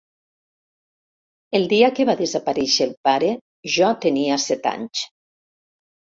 [1.57, 3.29] El dia que va desaparèixer el pare
[3.75, 5.03] jo tenia set anys.